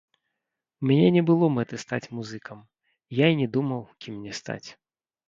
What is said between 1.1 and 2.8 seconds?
не было мэты стаць музыкам,